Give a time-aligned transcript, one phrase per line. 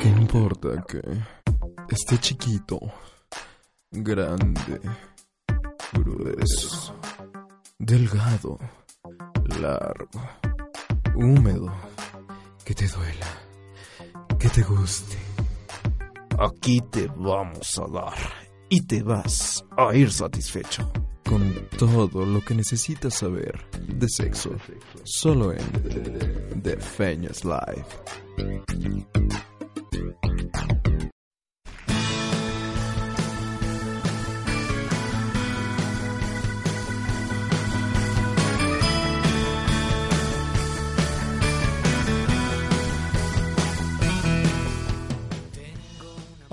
[0.00, 1.02] ¿Qué importa que
[1.90, 2.80] esté chiquito,
[3.90, 4.80] grande,
[5.92, 6.98] grueso,
[7.78, 8.58] delgado,
[9.60, 10.22] largo,
[11.14, 11.70] húmedo,
[12.64, 13.26] que te duela,
[14.38, 15.18] que te guste?
[16.38, 18.18] Aquí te vamos a dar
[18.70, 20.90] y te vas a ir satisfecho.
[21.28, 24.56] Con todo lo que necesitas saber de sexo,
[25.04, 27.84] solo en The Feñas Live.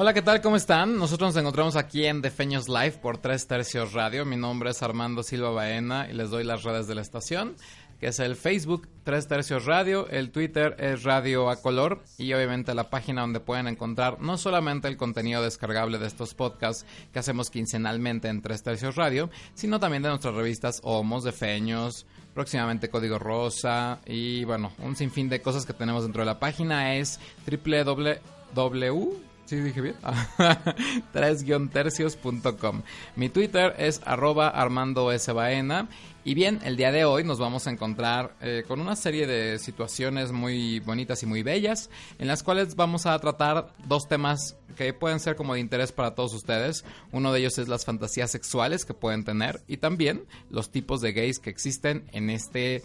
[0.07, 0.39] Hola, ¿qué tal?
[0.39, 0.97] ¿Cómo están?
[0.97, 4.23] Nosotros nos encontramos aquí en Defeños Live por Tres Tercios Radio.
[4.23, 7.57] Mi nombre es Armando Silva Baena y les doy las redes de la estación,
[7.99, 12.73] que es el Facebook Tres Tercios Radio, el Twitter es Radio a Color y obviamente
[12.73, 17.49] la página donde pueden encontrar no solamente el contenido descargable de estos podcasts que hacemos
[17.49, 23.99] quincenalmente en Tres Tercios Radio, sino también de nuestras revistas Homos, Defeños, próximamente Código Rosa
[24.05, 29.55] y bueno, un sinfín de cosas que tenemos dentro de la página es www Sí,
[29.55, 29.95] dije bien.
[31.13, 32.81] 3-tercios.com.
[33.15, 35.31] Mi Twitter es arroba Armando S.
[35.31, 35.87] Baena.
[36.25, 39.57] Y bien, el día de hoy nos vamos a encontrar eh, con una serie de
[39.57, 44.91] situaciones muy bonitas y muy bellas, en las cuales vamos a tratar dos temas que
[44.93, 46.83] pueden ser como de interés para todos ustedes.
[47.13, 51.13] Uno de ellos es las fantasías sexuales que pueden tener y también los tipos de
[51.13, 52.83] gays que existen en este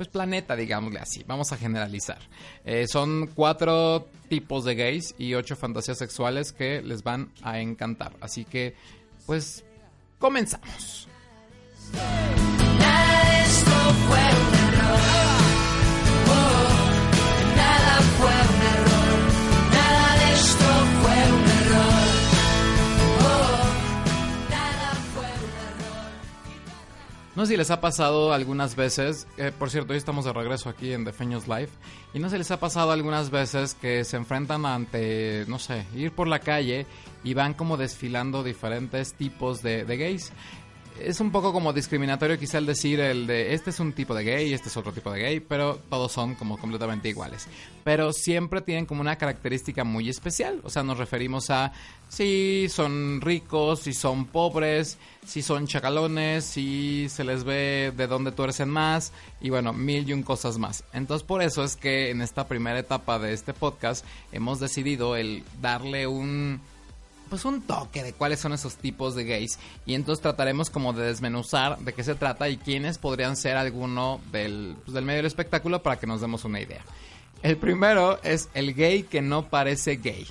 [0.00, 1.24] pues planeta, digámosle así.
[1.26, 2.16] Vamos a generalizar.
[2.64, 8.14] Eh, son cuatro tipos de gays y ocho fantasías sexuales que les van a encantar.
[8.22, 8.74] Así que,
[9.26, 9.62] pues,
[10.18, 11.06] comenzamos.
[27.36, 30.68] No sé si les ha pasado algunas veces, eh, por cierto, hoy estamos de regreso
[30.68, 31.70] aquí en Defeños Live,
[32.12, 35.86] y no sé si les ha pasado algunas veces que se enfrentan ante, no sé,
[35.94, 36.86] ir por la calle
[37.22, 40.32] y van como desfilando diferentes tipos de gays.
[40.98, 44.24] Es un poco como discriminatorio quizá el decir el de este es un tipo de
[44.24, 47.46] gay, este es otro tipo de gay, pero todos son como completamente iguales.
[47.84, 50.60] Pero siempre tienen como una característica muy especial.
[50.62, 51.72] O sea, nos referimos a
[52.08, 58.32] si son ricos, si son pobres, si son chacalones, si se les ve de dónde
[58.32, 60.84] tuercen más y bueno, mil y un cosas más.
[60.92, 65.44] Entonces por eso es que en esta primera etapa de este podcast hemos decidido el
[65.62, 66.60] darle un
[67.30, 71.06] pues un toque de cuáles son esos tipos de gays y entonces trataremos como de
[71.06, 75.26] desmenuzar de qué se trata y quiénes podrían ser alguno del, pues, del medio del
[75.26, 76.82] espectáculo para que nos demos una idea.
[77.42, 80.26] El primero es el gay que no parece gay.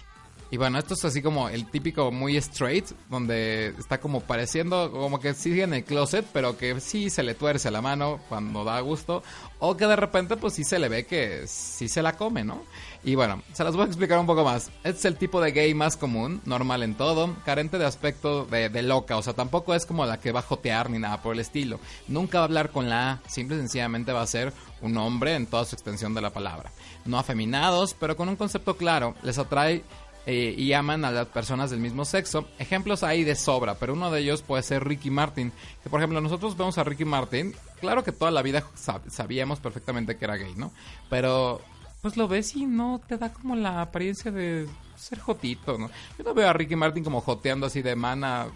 [0.51, 5.19] Y bueno, esto es así como el típico muy straight, donde está como pareciendo como
[5.19, 8.79] que sigue en el closet, pero que sí se le tuerce la mano cuando da
[8.79, 9.21] gusto,
[9.59, 12.63] o que de repente pues sí se le ve que sí se la come, ¿no?
[13.03, 14.71] Y bueno, se las voy a explicar un poco más.
[14.83, 18.81] Es el tipo de gay más común, normal en todo, carente de aspecto de, de
[18.83, 21.39] loca, o sea, tampoco es como la que va a jotear ni nada por el
[21.39, 21.79] estilo.
[22.09, 24.51] Nunca va a hablar con la A, simple y sencillamente va a ser
[24.81, 26.71] un hombre en toda su extensión de la palabra.
[27.05, 29.83] No afeminados, pero con un concepto claro, les atrae
[30.25, 32.49] eh, y aman a las personas del mismo sexo.
[32.59, 35.53] Ejemplos hay de sobra, pero uno de ellos puede ser Ricky Martin.
[35.81, 39.61] Que por ejemplo, nosotros vemos a Ricky Martin, claro que toda la vida sab- sabíamos
[39.61, 40.71] perfectamente que era gay, ¿no?
[41.09, 41.61] Pero
[42.01, 45.89] pues lo ves y no te da como la apariencia de ser jotito, ¿no?
[46.17, 48.47] Yo no veo a Ricky Martin como joteando así de mana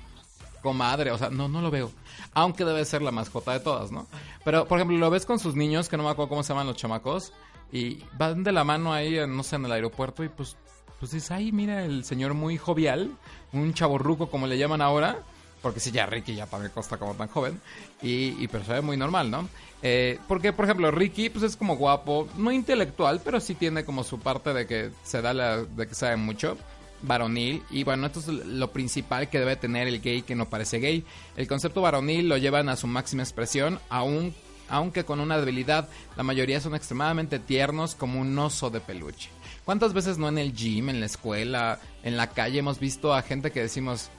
[0.62, 1.92] comadre, o sea, no, no lo veo.
[2.34, 4.08] Aunque debe ser la más jota de todas, ¿no?
[4.44, 6.68] Pero, por ejemplo, lo ves con sus niños, que no me acuerdo cómo se llaman
[6.68, 7.34] los chamacos,
[7.72, 10.56] y van de la mano ahí, no sé, en el aeropuerto, y pues,
[11.00, 13.12] pues dices, ay, mira, el señor muy jovial,
[13.52, 15.20] un chaborruco como le llaman ahora,
[15.64, 17.60] porque si ya Ricky ya para qué costa como tan joven,
[18.02, 19.48] y, pero se muy normal, ¿no?
[19.82, 24.04] Eh, porque, por ejemplo, Ricky, pues es como guapo, no intelectual, pero sí tiene como
[24.04, 26.58] su parte de que se da la, de que sabe mucho
[27.02, 30.80] varonil y bueno, esto es lo principal que debe tener el gay que no parece
[30.80, 31.06] gay.
[31.36, 34.34] El concepto varonil lo llevan a su máxima expresión, aun,
[34.70, 35.88] aunque con una debilidad.
[36.16, 39.30] La mayoría son extremadamente tiernos como un oso de peluche.
[39.66, 43.22] ¿Cuántas veces no en el gym, en la escuela, en la calle hemos visto a
[43.22, 44.10] gente que decimos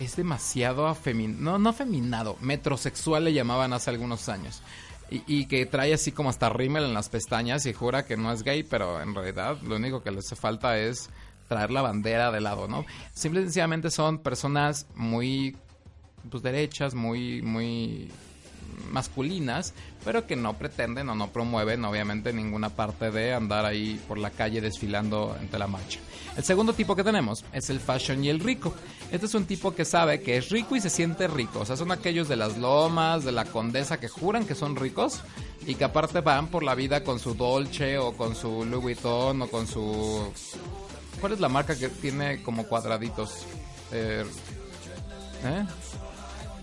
[0.00, 4.62] es demasiado afeminado, no, no afeminado, metrosexual le llamaban hace algunos años.
[5.12, 8.44] Y, que trae así como hasta rímel en las pestañas y jura que no es
[8.44, 11.10] gay, pero en realidad lo único que le hace falta es
[11.48, 12.86] traer la bandera de lado, ¿no?
[13.12, 15.56] Simple y sencillamente son personas muy
[16.30, 18.08] pues derechas, muy, muy
[18.90, 19.74] masculinas,
[20.04, 24.30] pero que no pretenden o no promueven obviamente ninguna parte de andar ahí por la
[24.30, 26.00] calle desfilando entre la marcha.
[26.36, 28.74] El segundo tipo que tenemos es el fashion y el rico.
[29.10, 31.60] Este es un tipo que sabe que es rico y se siente rico.
[31.60, 35.20] O sea, son aquellos de las lomas, de la condesa que juran que son ricos
[35.66, 39.42] y que aparte van por la vida con su Dolce o con su Louis Vuitton
[39.42, 40.32] o con su...
[41.20, 43.44] ¿Cuál es la marca que tiene como cuadraditos?
[43.92, 44.24] Eh,
[45.44, 45.66] ¿eh?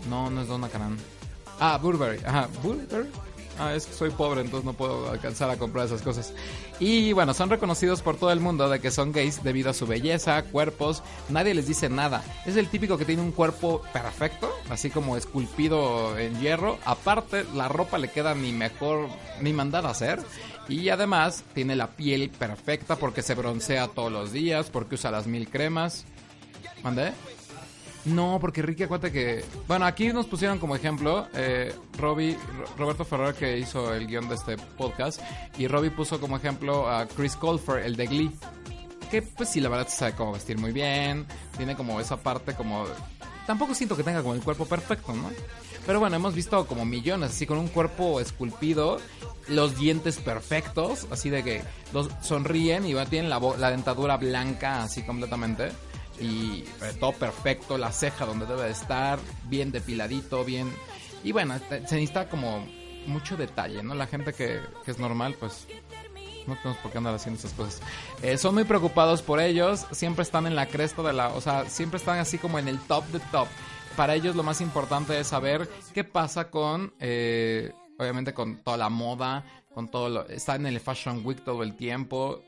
[0.09, 0.97] No, no es Donna Karan.
[1.59, 2.19] Ah, Burberry.
[2.25, 3.09] Ajá, Burberry.
[3.59, 6.31] Ah, es que soy pobre, entonces no puedo alcanzar a comprar esas cosas.
[6.79, 9.87] Y bueno, son reconocidos por todo el mundo de que son gays debido a su
[9.87, 11.01] belleza, cuerpos.
[11.29, 12.23] Nadie les dice nada.
[12.45, 16.77] Es el típico que tiene un cuerpo perfecto, así como esculpido en hierro.
[16.85, 19.07] Aparte, la ropa le queda ni mejor
[19.41, 20.19] ni mandada a hacer.
[20.69, 25.25] Y además, tiene la piel perfecta porque se broncea todos los días, porque usa las
[25.25, 26.05] mil cremas.
[26.83, 27.13] ¿Mandé?
[28.07, 29.43] No, porque Ricky, acuérdate que.
[29.67, 34.29] Bueno, aquí nos pusieron como ejemplo eh, Robbie, Ro- Roberto Ferrer, que hizo el guion
[34.29, 35.21] de este podcast.
[35.57, 38.31] Y Robbie puso como ejemplo a Chris Colfer, el de Glee.
[39.11, 41.25] Que, pues sí, la verdad sabe cómo vestir muy bien.
[41.57, 42.85] Tiene como esa parte como.
[43.45, 45.29] Tampoco siento que tenga como el cuerpo perfecto, ¿no?
[45.85, 48.99] Pero bueno, hemos visto como millones, así con un cuerpo esculpido,
[49.47, 51.61] los dientes perfectos, así de que
[51.93, 55.71] los sonríen y tienen la, la dentadura blanca, así completamente.
[56.19, 60.71] Y eh, todo perfecto, la ceja donde debe de estar, bien depiladito, bien...
[61.23, 62.65] Y bueno, se necesita como
[63.05, 63.95] mucho detalle, ¿no?
[63.95, 65.67] La gente que, que es normal, pues
[66.47, 67.81] no tenemos por qué andar haciendo esas cosas.
[68.21, 71.69] Eh, son muy preocupados por ellos, siempre están en la cresta de la, o sea,
[71.69, 73.47] siempre están así como en el top de top.
[73.95, 78.89] Para ellos lo más importante es saber qué pasa con, eh, obviamente con toda la
[78.89, 79.43] moda,
[79.73, 82.43] con todo lo, están en el Fashion Week todo el tiempo,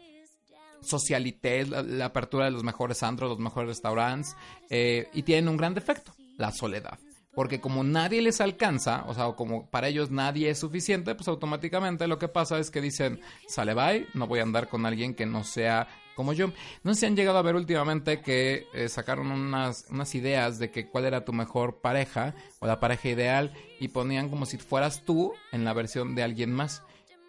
[0.82, 4.36] socialité, la, la apertura de los mejores antros, los mejores restaurantes,
[4.70, 7.00] eh, y tienen un gran defecto, la soledad.
[7.34, 12.08] Porque como nadie les alcanza, o sea, como para ellos nadie es suficiente, pues automáticamente
[12.08, 15.26] lo que pasa es que dicen, sale bye, no voy a andar con alguien que
[15.26, 16.52] no sea como yo.
[16.84, 20.90] No si han llegado a ver últimamente que eh, sacaron unas, unas ideas de que
[20.90, 25.32] cuál era tu mejor pareja o la pareja ideal y ponían como si fueras tú
[25.54, 26.84] en la versión de alguien más.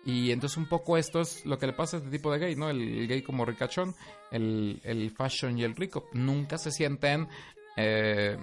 [0.04, 2.56] Y entonces un poco esto es lo que le pasa a este tipo de gay,
[2.56, 2.70] ¿no?
[2.70, 3.94] El, gay como ricachón,
[4.30, 6.08] el, el fashion y el rico.
[6.12, 7.28] Nunca se sienten...
[7.76, 8.36] Eh,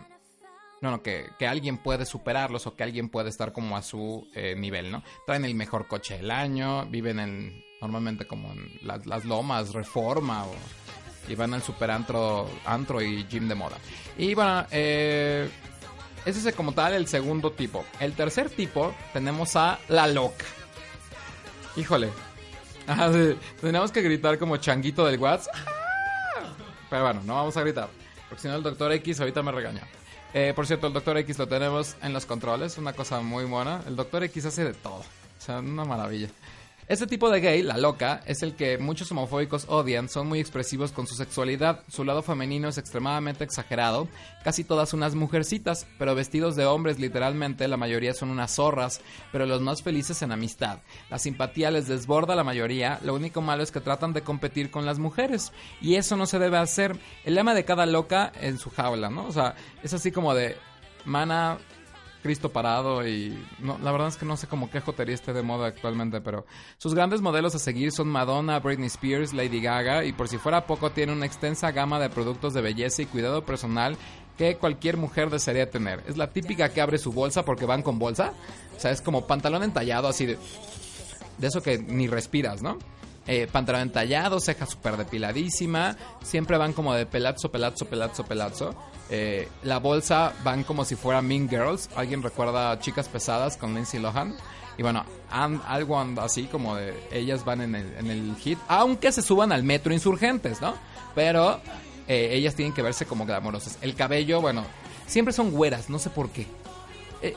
[0.80, 4.56] bueno, que, que alguien puede superarlos o que alguien puede estar como a su eh,
[4.56, 5.04] nivel, ¿no?
[5.26, 10.46] Traen el mejor coche del año, viven en, normalmente como en las, las lomas, reforma
[10.46, 10.54] o,
[11.28, 13.78] y van al super antro, antro y gym de moda.
[14.18, 15.50] Y bueno, eh,
[16.26, 17.84] ese es como tal el segundo tipo.
[18.00, 20.46] El tercer tipo tenemos a la loca.
[21.78, 22.10] Híjole.
[23.62, 25.56] Tenemos que gritar como changuito del WhatsApp.
[26.90, 27.88] Pero bueno, no vamos a gritar.
[28.28, 29.84] Porque si no el doctor X ahorita me regaña.
[30.34, 33.82] Eh, por cierto, el Doctor X lo tenemos en los controles, una cosa muy buena.
[33.88, 35.06] El Doctor X hace de todo, o
[35.40, 36.28] sea, una maravilla.
[36.88, 40.94] Este tipo de gay, la loca, es el que muchos homofóbicos odian, son muy expresivos
[40.94, 44.08] con su sexualidad, su lado femenino es extremadamente exagerado,
[44.42, 49.02] casi todas unas mujercitas, pero vestidos de hombres literalmente, la mayoría son unas zorras,
[49.34, 50.80] pero los más felices en amistad.
[51.10, 54.72] La simpatía les desborda a la mayoría, lo único malo es que tratan de competir
[54.72, 55.52] con las mujeres,
[55.82, 56.98] y eso no se debe hacer.
[57.26, 59.26] El lema de cada loca en su jaula, ¿no?
[59.28, 60.56] O sea, es así como de,
[61.04, 61.58] mana,
[62.24, 65.42] Cristo parado y no, la verdad es que no sé cómo qué jotería esté de
[65.42, 66.46] moda actualmente, pero
[66.78, 70.66] sus grandes modelos a seguir son Madonna, Britney Spears, Lady Gaga y por si fuera
[70.66, 73.98] poco tiene una extensa gama de productos de belleza y cuidado personal
[74.38, 76.04] que cualquier mujer desearía tener.
[76.08, 78.34] Es la típica que abre su bolsa porque van con bolsa,
[78.76, 80.38] o sea, es como pantalón entallado así de
[81.38, 82.78] de eso que ni respiras, ¿no?
[83.28, 88.76] Eh, pantalón entallado, ceja súper depiladísima, siempre van como de pelazo, pelazo, pelazo, pelazo.
[89.10, 91.90] Eh, la bolsa van como si fuera Mean Girls.
[91.96, 94.36] ¿Alguien recuerda Chicas Pesadas con Lindsay Lohan?
[94.78, 99.12] Y bueno, algo anda así como de ellas van en el, en el hit, aunque
[99.12, 100.76] se suban al metro insurgentes, ¿no?
[101.16, 101.60] Pero
[102.08, 103.80] eh, ellas tienen que verse como glamorosas.
[103.82, 104.64] El cabello, bueno,
[105.08, 106.46] siempre son güeras, no sé por qué.
[107.24, 107.36] Eh,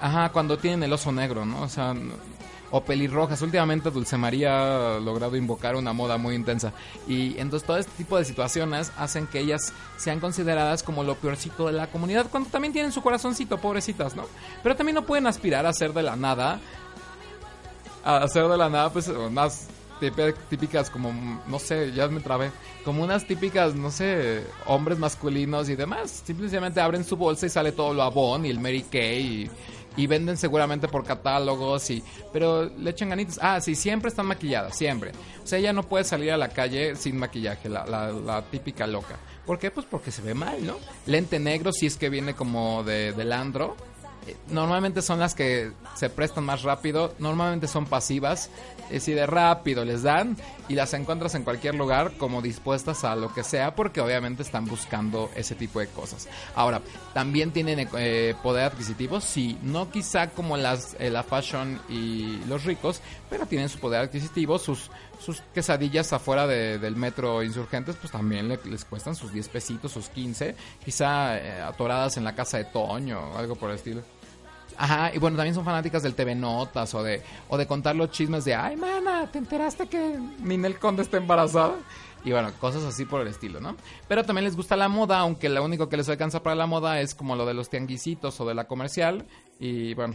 [0.00, 1.62] ajá, cuando tienen el oso negro, ¿no?
[1.62, 1.94] O sea,
[2.70, 3.40] o pelirrojas.
[3.42, 6.72] Últimamente Dulce María ha logrado invocar una moda muy intensa.
[7.06, 11.66] Y entonces todo este tipo de situaciones hacen que ellas sean consideradas como lo peorcito
[11.66, 14.24] de la comunidad, cuando también tienen su corazoncito, pobrecitas, ¿no?
[14.62, 16.60] Pero también no pueden aspirar a ser de la nada.
[18.04, 19.10] A hacer de la nada, pues,
[20.00, 21.12] típi- típicas como,
[21.46, 22.50] no sé, ya me trabé,
[22.84, 26.22] como unas típicas, no sé, hombres masculinos y demás.
[26.24, 29.50] Simplemente abren su bolsa y sale todo lo Avon y el Mary Kay y,
[29.98, 32.02] y venden seguramente por catálogos y
[32.32, 33.38] pero le echan ganitas.
[33.42, 35.12] Ah, sí, siempre están maquilladas, siempre.
[35.44, 38.86] O sea, ella no puede salir a la calle sin maquillaje, la, la, la típica
[38.86, 39.16] loca.
[39.44, 39.70] ¿Por qué?
[39.70, 40.76] Pues porque se ve mal, ¿no?
[41.06, 43.76] Lente negro si es que viene como de, del andro.
[44.26, 48.50] eh, normalmente son las que se prestan más rápido, normalmente son pasivas,
[48.88, 50.36] es decir, de rápido les dan
[50.68, 54.64] y las encuentras en cualquier lugar como dispuestas a lo que sea porque obviamente están
[54.66, 56.28] buscando ese tipo de cosas.
[56.54, 56.80] Ahora,
[57.14, 62.64] también tienen eh, poder adquisitivo, sí, no quizá como las, eh, la fashion y los
[62.64, 68.12] ricos, pero tienen su poder adquisitivo, sus sus quesadillas afuera de- del metro insurgentes, pues
[68.12, 70.54] también le- les cuestan sus 10 pesitos, sus 15,
[70.84, 74.02] quizá eh, atoradas en la casa de Toño o algo por el estilo.
[74.78, 78.12] Ajá, y bueno, también son fanáticas del TV Notas o de, o de contar los
[78.12, 81.74] chismes de, ay, mana, ¿te enteraste que Ninel Conde está embarazada?
[82.24, 83.76] Y bueno, cosas así por el estilo, ¿no?
[84.06, 87.00] Pero también les gusta la moda, aunque lo único que les alcanza para la moda
[87.00, 89.26] es como lo de los tianguisitos o de la comercial.
[89.58, 90.14] Y bueno,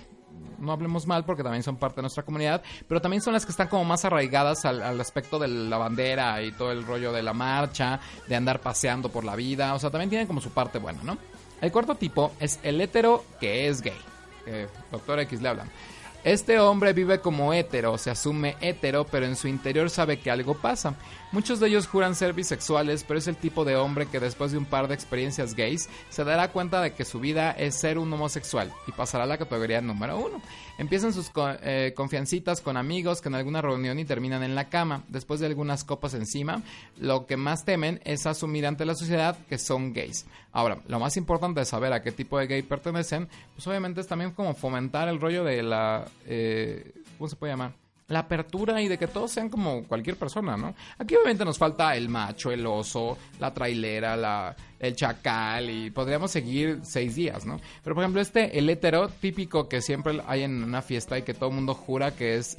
[0.59, 3.51] no hablemos mal porque también son parte de nuestra comunidad, pero también son las que
[3.51, 7.21] están como más arraigadas al, al aspecto de la bandera y todo el rollo de
[7.21, 10.79] la marcha, de andar paseando por la vida, o sea, también tienen como su parte
[10.79, 11.17] buena, ¿no?
[11.61, 13.93] El cuarto tipo es el hétero que es gay,
[14.45, 15.69] que Doctor X le hablan.
[16.23, 20.53] Este hombre vive como hétero, se asume hétero, pero en su interior sabe que algo
[20.55, 20.95] pasa.
[21.33, 24.59] Muchos de ellos juran ser bisexuales, pero es el tipo de hombre que después de
[24.59, 28.13] un par de experiencias gays se dará cuenta de que su vida es ser un
[28.13, 30.39] homosexual y pasará a la categoría número uno.
[30.77, 35.05] Empiezan sus eh, confiancitas con amigos que en alguna reunión y terminan en la cama.
[35.07, 36.61] Después de algunas copas encima,
[36.99, 40.27] lo que más temen es asumir ante la sociedad que son gays.
[40.51, 44.07] Ahora, lo más importante de saber a qué tipo de gay pertenecen, pues obviamente es
[44.07, 46.05] también como fomentar el rollo de la...
[46.27, 47.82] eh, ¿Cómo se puede llamar?
[48.13, 50.75] La apertura y de que todos sean como cualquier persona, ¿no?
[50.97, 56.31] Aquí obviamente nos falta el macho, el oso, la trailera, la, el chacal y podríamos
[56.31, 57.59] seguir seis días, ¿no?
[57.83, 61.33] Pero por ejemplo este, el hetero típico que siempre hay en una fiesta y que
[61.33, 62.57] todo el mundo jura que es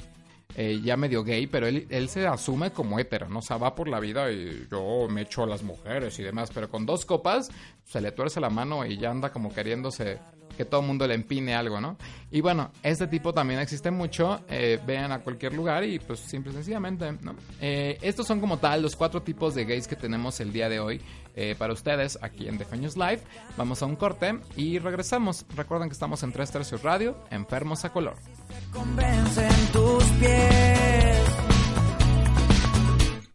[0.57, 3.39] eh, ya medio gay, pero él, él se asume como hetero, ¿no?
[3.39, 6.49] O sea, va por la vida y yo me echo a las mujeres y demás,
[6.53, 7.49] pero con dos copas
[7.83, 10.17] se le tuerce la mano y ya anda como queriéndose
[10.55, 11.97] que todo el mundo le empine algo, ¿no?
[12.31, 16.51] Y bueno, este tipo también existe mucho, eh, vean a cualquier lugar y pues simple
[16.51, 17.35] y sencillamente, ¿no?
[17.61, 20.79] Eh, estos son como tal los cuatro tipos de gays que tenemos el día de
[20.79, 21.01] hoy
[21.35, 23.21] eh, para ustedes aquí en Defeños Live.
[23.57, 25.45] Vamos a un corte y regresamos.
[25.55, 28.15] Recuerden que estamos en Tres Tercios Radio, Enfermos a Color.
[28.71, 31.19] convencen tus pies.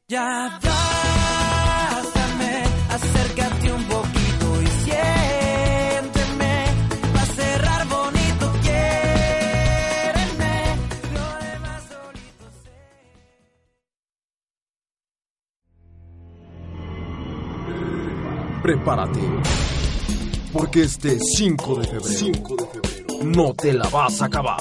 [0.08, 0.58] Ya
[18.70, 19.18] Prepárate.
[20.52, 22.42] Porque este 5 de febrero,
[23.24, 24.60] no te la vas a acabar.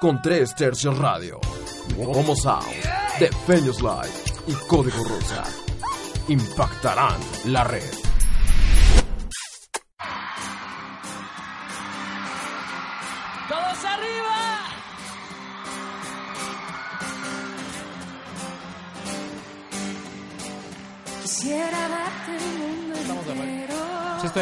[0.00, 1.40] Con tres tercios radio,
[1.98, 2.64] Homo Sound,
[3.18, 5.42] Defeños Live y Código Rosa
[6.28, 8.07] impactarán la red.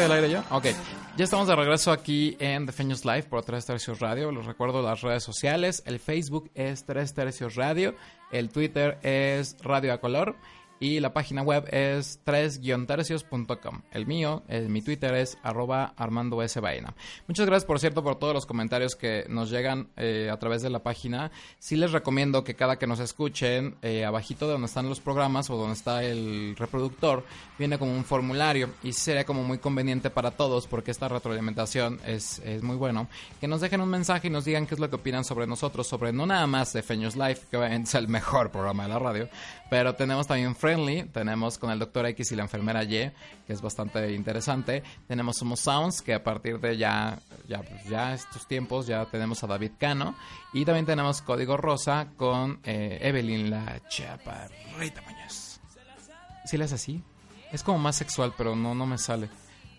[0.07, 0.43] Al aire ya?
[0.51, 0.65] Ok.
[1.17, 4.31] Ya estamos de regreso aquí en Defeños Live por Tres Tercios Radio.
[4.31, 5.83] Les recuerdo las redes sociales.
[5.85, 7.95] El Facebook es Tres Tercios Radio.
[8.31, 10.35] El Twitter es Radio a Color.
[10.79, 13.81] Y la página web es 3-tercios.com.
[13.91, 16.61] El mío, eh, mi Twitter es arroba Armando S.
[17.27, 20.69] Muchas gracias, por cierto, por todos los comentarios que nos llegan eh, a través de
[20.69, 21.31] la página.
[21.59, 25.49] Sí les recomiendo que cada que nos escuchen, eh, abajito de donde están los programas
[25.49, 27.23] o donde está el reproductor,
[27.57, 32.39] viene como un formulario y sería como muy conveniente para todos porque esta retroalimentación es,
[32.39, 33.07] es muy bueno.
[33.39, 35.87] Que nos dejen un mensaje y nos digan qué es lo que opinan sobre nosotros,
[35.87, 38.99] sobre no nada más de Feños Live, que obviamente es el mejor programa de la
[38.99, 39.29] radio,
[39.69, 43.11] pero tenemos también Friendly, tenemos con el Doctor X y la enfermera Y,
[43.45, 44.83] que es bastante interesante.
[45.07, 49.43] Tenemos Somos Sounds, que a partir de ya, ya, pues ya estos tiempos ya tenemos
[49.43, 50.15] a David Cano.
[50.53, 55.59] Y también tenemos Código Rosa con eh, Evelyn la Chaparrita Muñoz.
[56.45, 57.03] ¿Sí le es así?
[57.51, 59.29] Es como más sexual, pero no, no me sale.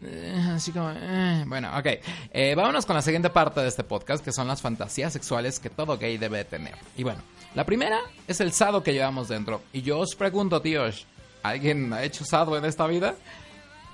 [0.00, 0.90] Eh, Así como...
[0.90, 1.86] eh, Bueno, ok.
[2.30, 5.70] Eh, vámonos con la siguiente parte de este podcast, que son las fantasías sexuales que
[5.70, 6.76] todo gay debe tener.
[6.96, 7.20] Y bueno,
[7.54, 9.62] la primera es el sado que llevamos dentro.
[9.72, 11.06] Y yo os pregunto, tíos,
[11.42, 13.14] ¿alguien ha hecho sado en esta vida?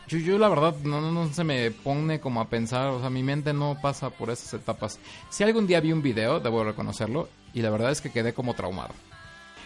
[0.08, 3.22] Yo, yo la verdad no, no, se me pone como a pensar, o sea, mi
[3.22, 4.98] mente no pasa por esas etapas.
[5.30, 8.54] Si algún día vi un video, debo reconocerlo, y la verdad es que quedé como
[8.54, 8.92] traumado.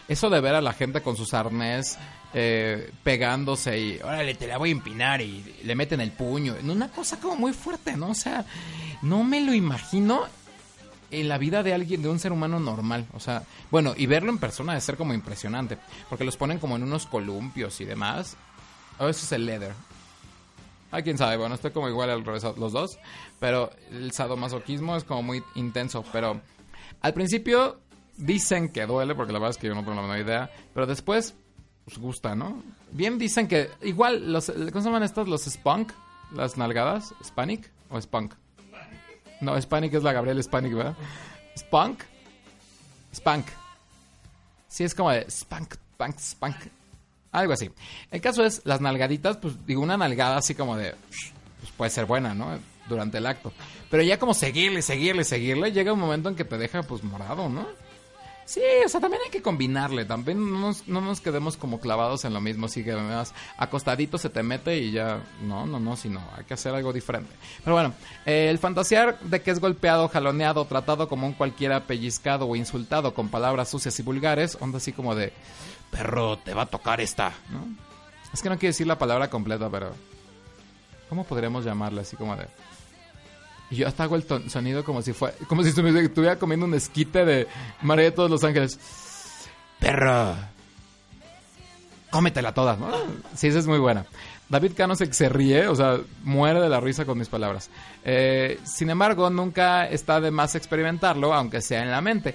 [0.07, 1.99] Eso de ver a la gente con sus arnés
[2.33, 6.55] eh, pegándose y, órale, te la voy a empinar y le meten el puño.
[6.63, 8.11] Una cosa como muy fuerte, ¿no?
[8.11, 8.45] O sea,
[9.03, 10.25] no me lo imagino
[11.11, 13.07] en la vida de alguien, de un ser humano normal.
[13.15, 15.79] O sea, bueno, y verlo en persona debe ser como impresionante.
[16.09, 18.37] Porque los ponen como en unos columpios y demás.
[18.99, 19.73] O eso es el leather.
[20.91, 22.99] Ah, quién sabe, bueno, estoy como igual al revés los dos,
[23.39, 26.41] pero el sadomasoquismo es como muy intenso, pero
[27.03, 27.79] al principio
[28.17, 30.87] dicen que duele, porque la verdad es que yo no tengo la menor idea, pero
[30.87, 31.35] después
[31.85, 32.63] pues gusta, ¿no?
[32.91, 35.93] Bien dicen que igual los ¿cómo se llaman estos los spunk?
[36.33, 38.35] Las nalgadas, Spanic o Spunk?
[39.41, 40.97] No, Spanic es la Gabriela Spanic, ¿verdad?
[41.57, 42.03] Spunk?
[43.15, 43.47] Spunk.
[44.69, 46.57] Sí, es como de spunk, spunk, spunk.
[47.33, 47.71] Algo así.
[48.11, 50.95] El caso es, las nalgaditas, pues digo, una nalgada así como de.
[51.61, 52.59] Pues puede ser buena, ¿no?
[52.89, 53.53] Durante el acto.
[53.91, 57.49] Pero ya como seguirle, seguirle, seguirle, llega un momento en que te deja pues morado,
[57.49, 57.67] ¿no?
[58.49, 60.07] Sí, o sea, también hay que combinarle.
[60.07, 62.65] También no nos, no nos quedemos como clavados en lo mismo.
[62.65, 65.23] Así que además, acostadito se te mete y ya.
[65.43, 67.31] No, no, no, sino hay que hacer algo diferente.
[67.63, 67.93] Pero bueno,
[68.25, 73.13] eh, el fantasear de que es golpeado, jaloneado, tratado como un cualquiera pellizcado o insultado
[73.13, 75.31] con palabras sucias y vulgares, onda así como de
[75.91, 77.67] perro, te va a tocar esta, ¿no?
[78.33, 79.93] Es que no quiero decir la palabra completa, pero
[81.11, 82.47] ¿cómo podríamos llamarla así como de
[83.71, 86.75] y yo hasta hago el sonido como si fue como si estuviera estuviera comiendo un
[86.75, 87.47] esquite de
[87.83, 88.79] María de todos los ángeles.
[89.79, 90.35] Perro.
[92.11, 92.91] Cómetela toda, ¿no?
[93.35, 94.07] Sí, esa es muy buena.
[94.49, 97.69] David Cano se, se ríe, o sea, muere de la risa con mis palabras.
[98.05, 102.35] Eh, sin embargo, nunca está de más experimentarlo, aunque sea en la mente.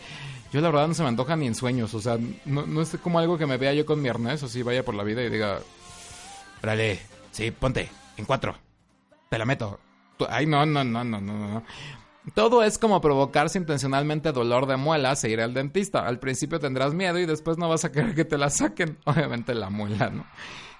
[0.51, 2.95] Yo la verdad no se me antoja ni en sueños, o sea, no, no es
[3.01, 5.23] como algo que me vea yo con mi arnés, o si vaya por la vida
[5.23, 5.59] y diga,
[6.61, 6.99] órale,
[7.31, 8.55] sí, ponte, en cuatro,
[9.29, 9.79] te la meto.
[10.29, 11.63] Ay, no, no, no, no, no, no.
[12.33, 16.07] Todo es como provocarse intencionalmente dolor de muelas e ir al dentista.
[16.07, 18.97] Al principio tendrás miedo y después no vas a querer que te la saquen.
[19.05, 20.25] Obviamente la muela, ¿no?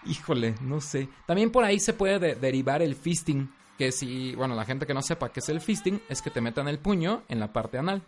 [0.05, 1.09] Híjole, no sé.
[1.25, 3.51] También por ahí se puede de- derivar el fisting.
[3.77, 6.39] Que si, bueno, la gente que no sepa qué es el fisting, es que te
[6.41, 8.03] metan el puño en la parte anal.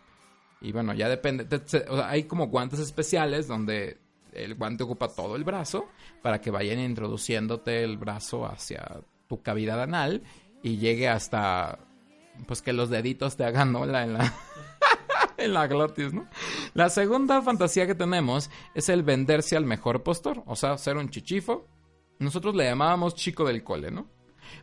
[0.62, 1.46] Y bueno, ya depende.
[1.56, 1.68] o
[1.98, 3.98] sea, hay como guantes especiales donde
[4.32, 5.90] el guante ocupa todo el brazo
[6.22, 10.24] para que vayan introduciéndote el brazo hacia tu cavidad anal
[10.66, 11.78] y llegue hasta
[12.48, 14.34] pues que los deditos te hagan ola en la
[15.38, 16.28] en la glotis, ¿no?
[16.74, 21.10] La segunda fantasía que tenemos es el venderse al mejor postor, o sea, ser un
[21.10, 21.68] chichifo.
[22.18, 24.08] Nosotros le llamábamos chico del cole, ¿no?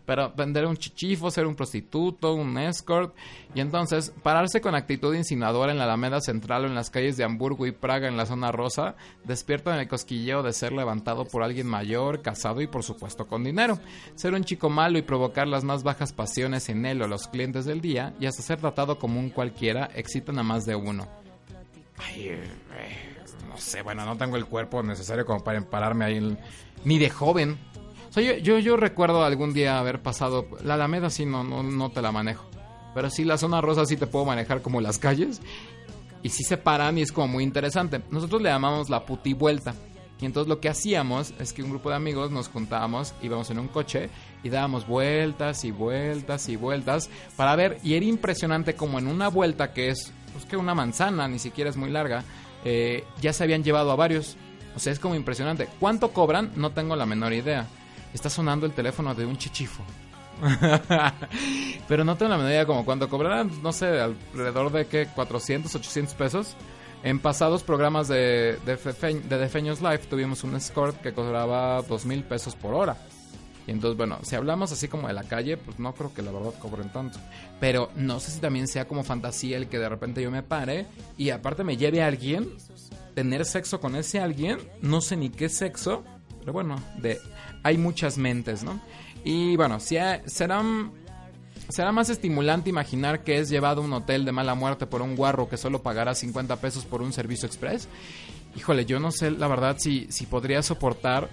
[0.05, 3.14] Pero vender un chichifo, ser un prostituto, un escort,
[3.55, 7.25] y entonces pararse con actitud insinuadora en la Alameda Central o en las calles de
[7.25, 11.42] Hamburgo y Praga en la zona rosa, despierta en el cosquilleo de ser levantado por
[11.42, 13.79] alguien mayor, casado y por supuesto con dinero.
[14.14, 17.64] Ser un chico malo y provocar las más bajas pasiones en él o los clientes
[17.64, 21.09] del día, y hasta ser tratado como un cualquiera, excitan a más de uno.
[21.99, 23.12] Ay, eh,
[23.49, 26.38] no sé, bueno, no tengo el cuerpo necesario como para pararme ahí,
[26.85, 27.59] ni de joven.
[28.14, 31.90] O yo, yo, yo recuerdo algún día haber pasado, la Alameda sí no, no, no
[31.90, 32.44] te la manejo,
[32.94, 35.40] pero sí la zona rosa sí te puedo manejar como las calles,
[36.22, 38.03] y sí se paran y es como muy interesante.
[38.11, 39.75] Nosotros le llamamos la puti vuelta.
[40.20, 43.59] Y entonces lo que hacíamos es que un grupo de amigos nos juntábamos, íbamos en
[43.59, 44.09] un coche
[44.44, 49.27] y dábamos vueltas y vueltas y vueltas para ver, y era impresionante como en una
[49.27, 52.22] vuelta que es, pues que una manzana, ni siquiera es muy larga,
[52.64, 54.37] eh, ya se habían llevado a varios.
[54.77, 55.68] O sea, es como impresionante.
[55.81, 56.53] ¿Cuánto cobran?
[56.55, 57.66] No tengo la menor idea.
[58.12, 59.83] Está sonando el teléfono de un chichifo.
[61.88, 65.75] Pero no tengo la menor idea como cuánto cobrarán, no sé, alrededor de qué, 400,
[65.75, 66.57] 800 pesos.
[67.05, 68.77] En pasados programas de, de,
[69.29, 72.96] de Defeños Live tuvimos un escort que cobraba 2 mil pesos por hora.
[73.66, 76.33] Y entonces, bueno, si hablamos así como de la calle, pues no creo que la
[76.33, 77.18] verdad cobren tanto.
[77.61, 80.87] Pero no sé si también sea como fantasía el que de repente yo me pare
[81.16, 82.48] y aparte me lleve a alguien,
[83.14, 86.03] tener sexo con ese alguien, no sé ni qué sexo,
[86.40, 87.20] pero bueno, de
[87.62, 88.81] hay muchas mentes, ¿no?
[89.25, 89.96] Y bueno, si
[90.27, 90.92] serán
[91.68, 95.16] Será más estimulante imaginar que es llevado a un hotel de mala muerte por un
[95.16, 97.88] guarro que solo pagará 50 pesos por un servicio express.
[98.57, 101.31] Híjole, yo no sé la verdad si, si podría soportar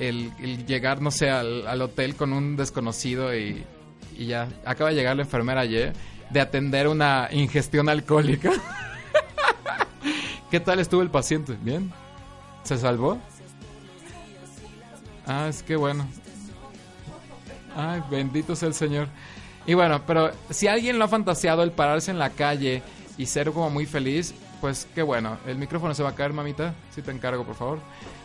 [0.00, 3.64] el, el llegar, no sé, al, al hotel con un desconocido y,
[4.16, 4.48] y ya.
[4.64, 5.92] Acaba de llegar la enfermera ayer
[6.30, 8.50] de atender una ingestión alcohólica.
[10.50, 11.56] ¿Qué tal estuvo el paciente?
[11.62, 11.92] ¿Bien?
[12.64, 13.18] ¿Se salvó?
[15.28, 16.06] Ah, es que bueno.
[17.76, 19.08] Ay, bendito sea el Señor.
[19.66, 22.82] Y bueno, pero si alguien lo ha fantaseado el pararse en la calle
[23.18, 25.36] y ser como muy feliz, pues qué bueno.
[25.46, 26.74] El micrófono se va a caer, mamita.
[26.94, 27.78] Si te encargo, por favor.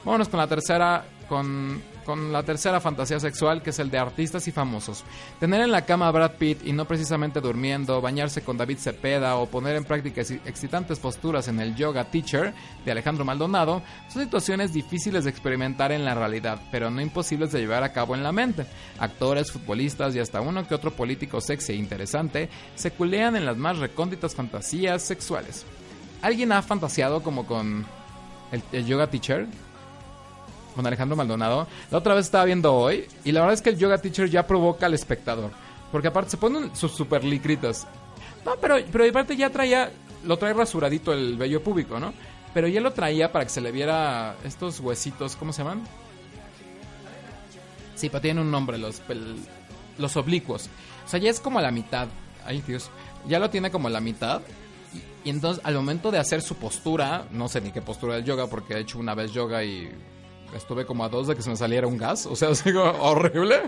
[0.05, 4.47] Vámonos con la tercera, con, con la tercera fantasía sexual, que es el de artistas
[4.47, 5.03] y famosos.
[5.39, 9.35] Tener en la cama a Brad Pitt y no precisamente durmiendo, bañarse con David Cepeda
[9.35, 12.53] o poner en práctica excitantes posturas en el Yoga Teacher
[12.85, 17.59] de Alejandro Maldonado son situaciones difíciles de experimentar en la realidad, pero no imposibles de
[17.59, 18.65] llevar a cabo en la mente.
[18.99, 23.57] Actores, futbolistas y hasta uno que otro político sexy e interesante se culean en las
[23.57, 25.65] más recónditas fantasías sexuales.
[26.21, 27.85] ¿Alguien ha fantaseado como con
[28.51, 29.47] el, el Yoga Teacher?
[30.73, 31.67] Con Alejandro Maldonado.
[31.91, 34.45] La otra vez estaba viendo hoy y la verdad es que el yoga teacher ya
[34.45, 35.51] provoca al espectador.
[35.91, 37.87] Porque aparte se ponen sus super licritas.
[38.45, 39.91] No, pero, pero aparte ya traía,
[40.25, 42.13] lo trae rasuradito el vello público, ¿no?
[42.53, 45.83] Pero ya lo traía para que se le viera estos huesitos, ¿cómo se llaman?
[47.95, 49.01] Sí, pero tienen un nombre, los,
[49.97, 50.69] los oblicuos.
[51.05, 52.07] O sea, ya es como la mitad.
[52.45, 52.89] Ay, Dios.
[53.27, 54.41] Ya lo tiene como la mitad.
[54.93, 58.25] Y, y entonces, al momento de hacer su postura, no sé ni qué postura del
[58.25, 59.89] yoga, porque he hecho una vez yoga y
[60.57, 62.25] estuve como a dos de que se me saliera un gas.
[62.25, 62.49] O sea,
[62.99, 63.61] horrible.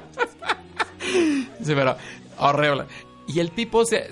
[1.62, 1.96] sí, pero
[2.38, 2.86] horrible.
[3.28, 4.08] Y el tipo se,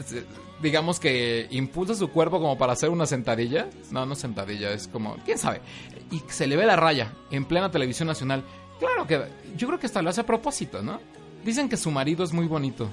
[0.61, 3.69] digamos que impulsa su cuerpo como para hacer una sentadilla.
[3.91, 5.61] No, no sentadilla, es como, quién sabe.
[6.09, 8.43] Y se le ve la raya en plena televisión nacional.
[8.79, 9.21] Claro que
[9.55, 10.99] yo creo que hasta lo hace a propósito, ¿no?
[11.43, 12.89] Dicen que su marido es muy bonito.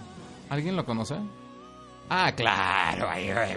[0.51, 1.15] ¿Alguien lo conoce?
[2.09, 3.09] Ah, claro.
[3.09, 3.57] ay, ay,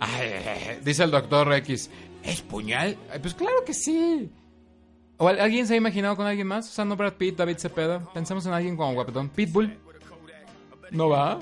[0.00, 1.90] ay, dice el doctor X.
[2.24, 2.96] ¿Es puñal?
[3.20, 4.30] Pues claro que sí.
[5.18, 6.68] ¿O al- alguien se ha imaginado con alguien más?
[6.68, 8.00] O sea, no Brad Pitt, David Cepeda.
[8.12, 9.28] Pensemos en alguien como guapetón.
[9.28, 9.78] Pitbull.
[10.90, 11.38] ¿No va?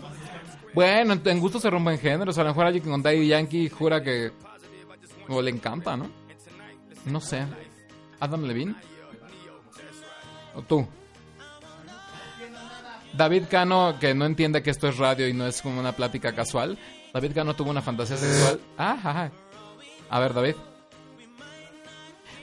[0.74, 2.37] Bueno, en- en gusto se rompen géneros.
[2.38, 4.33] A lo mejor alguien con Daddy Yankee jura que...
[5.28, 6.11] O le encanta, ¿no?
[7.06, 7.44] No sé.
[8.18, 8.74] ¿Adam Levine?
[10.54, 10.87] ¿O tú?
[13.12, 16.33] David Cano, que no entiende que esto es radio y no es como una plática
[16.35, 16.78] casual.
[17.12, 18.61] David Cano tuvo una fantasía sexual.
[18.78, 19.30] Ah, ajá.
[20.11, 20.54] A ver, David.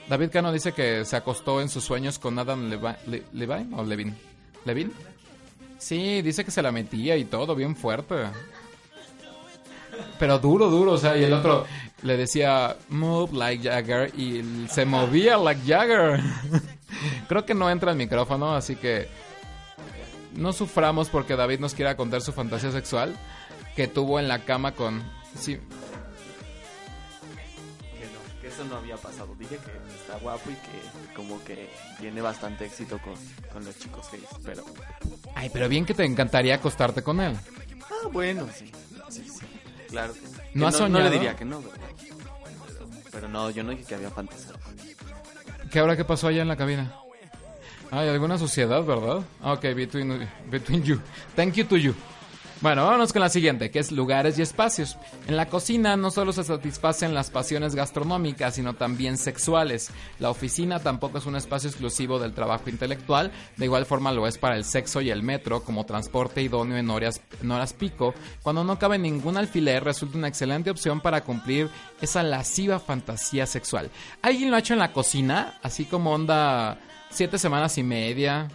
[0.08, 3.84] David Cano dice que se acostó en sus sueños con Adam Levi- Le- Levine o
[3.84, 4.16] Levin.
[4.64, 4.92] ¿Levin?
[5.78, 8.14] Sí, dice que se la metía y todo, bien fuerte.
[10.18, 11.66] Pero duro, duro, o sea, y el otro
[12.02, 16.20] le decía, move like Jagger, y se movía like Jagger.
[17.28, 19.08] Creo que no entra el micrófono, así que
[20.34, 23.14] no suframos porque David nos quiera contar su fantasía sexual
[23.76, 25.02] que tuvo en la cama con...
[25.38, 25.58] Sí,
[28.58, 29.34] eso no había pasado.
[29.38, 31.68] Dije que está guapo y que como que
[32.00, 33.14] tiene bastante éxito con,
[33.52, 34.24] con los chicos gays.
[34.44, 34.64] Pero,
[35.34, 37.36] Ay, pero bien que te encantaría acostarte con él.
[37.82, 38.70] ah, bueno, sí.
[39.08, 39.46] Sí, sí.
[39.88, 40.26] Claro que sí.
[40.54, 41.04] ¿No Que has no, soñado?
[41.04, 41.78] le diría que no, ¿verdad?
[42.66, 44.52] Pero, pero no, yo no dije que había fantasía.
[45.70, 46.92] ¿Qué ahora qué pasó allá en la cabina?
[47.90, 49.22] Hay alguna sociedad, ¿verdad?
[49.42, 51.00] Ok, between, between you.
[51.36, 51.94] Thank you to you.
[52.60, 54.96] Bueno, vámonos con la siguiente, que es lugares y espacios.
[55.28, 59.92] En la cocina no solo se satisfacen las pasiones gastronómicas, sino también sexuales.
[60.18, 64.38] La oficina tampoco es un espacio exclusivo del trabajo intelectual, de igual forma lo es
[64.38, 68.12] para el sexo y el metro, como transporte idóneo en horas, horas pico.
[68.42, 73.88] Cuando no cabe ningún alfiler, resulta una excelente opción para cumplir esa lasciva fantasía sexual.
[74.20, 75.60] ¿Alguien lo ha hecho en la cocina?
[75.62, 78.48] Así como onda siete semanas y media,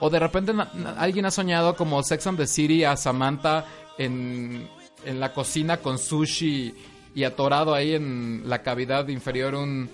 [0.00, 0.52] o de repente
[0.96, 3.64] alguien ha soñado como Sex and the City a Samantha
[3.98, 4.68] en,
[5.04, 6.74] en la cocina con sushi
[7.14, 9.88] y atorado ahí en la cavidad inferior un...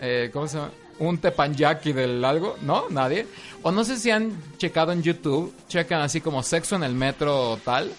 [0.00, 0.70] eh, ¿Cómo se llama?
[0.98, 2.84] Un tepanyaki del algo, ¿no?
[2.88, 3.26] Nadie.
[3.62, 7.58] O no sé si han checado en YouTube, checan así como sexo en el metro
[7.64, 7.90] tal.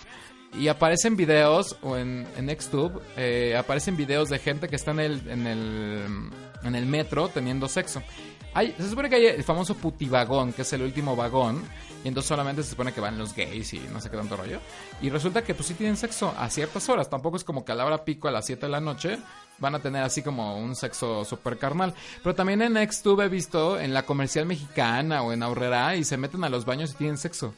[0.57, 4.99] Y aparecen videos, o en, en Xtube, eh, aparecen videos de gente que está en
[5.01, 6.03] el, en el,
[6.63, 8.01] en el metro teniendo sexo.
[8.55, 11.61] Hay, se supone que hay el famoso putivagón, que es el último vagón,
[12.03, 14.59] y entonces solamente se supone que van los gays y no sé qué tanto rollo.
[15.01, 17.75] Y resulta que pues sí tienen sexo a ciertas horas, tampoco es como que a
[17.75, 19.19] la hora pico a las 7 de la noche
[19.59, 21.93] van a tener así como un sexo super carnal.
[22.23, 26.17] Pero también en Xtube he visto en la comercial mexicana o en Aurrera y se
[26.17, 27.53] meten a los baños y tienen sexo.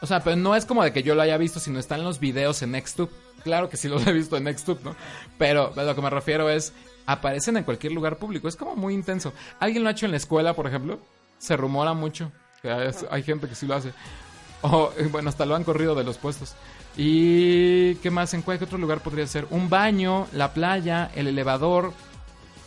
[0.00, 2.20] O sea, pero no es como de que yo lo haya visto, sino están los
[2.20, 3.10] videos en Xtube.
[3.42, 4.96] Claro que sí los he visto en Xtube, ¿no?
[5.38, 6.72] Pero a lo que me refiero es,
[7.06, 8.48] aparecen en cualquier lugar público.
[8.48, 9.32] Es como muy intenso.
[9.60, 10.98] ¿Alguien lo ha hecho en la escuela, por ejemplo?
[11.38, 12.32] Se rumora mucho.
[13.10, 13.92] hay, gente que sí lo hace.
[14.60, 16.54] O, eh, bueno, hasta lo han corrido de los puestos.
[16.96, 18.34] ¿Y qué más?
[18.34, 19.46] ¿En cualquier otro lugar podría ser?
[19.50, 21.92] Un baño, la playa, el elevador,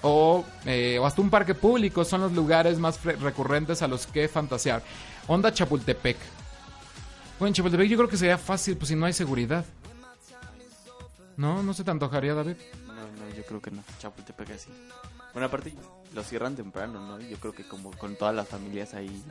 [0.01, 4.27] o, eh, o hasta un parque público son los lugares más recurrentes a los que
[4.27, 4.81] fantasear.
[5.27, 6.17] Onda Chapultepec.
[7.37, 9.65] Bueno, en Chapultepec yo creo que sería fácil, pues si no hay seguridad.
[11.41, 11.63] ¿No?
[11.63, 12.55] ¿No se te antojaría, David?
[12.85, 13.83] No, no, yo creo que no.
[13.97, 14.69] Chapultepec así.
[15.33, 15.73] Bueno, aparte
[16.13, 17.19] lo cierran temprano, ¿no?
[17.19, 19.23] Yo creo que como con todas las familias ahí,